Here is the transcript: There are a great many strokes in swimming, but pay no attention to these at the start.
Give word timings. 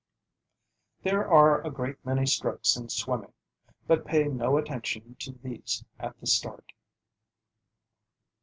There 1.03 1.27
are 1.29 1.61
a 1.63 1.69
great 1.69 2.03
many 2.03 2.25
strokes 2.25 2.75
in 2.75 2.89
swimming, 2.89 3.33
but 3.85 4.03
pay 4.03 4.23
no 4.23 4.57
attention 4.57 5.15
to 5.19 5.31
these 5.33 5.85
at 5.99 6.19
the 6.19 6.25
start. 6.25 6.71